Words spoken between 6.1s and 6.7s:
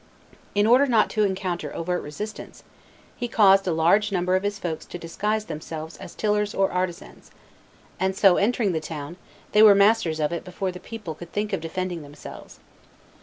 tillers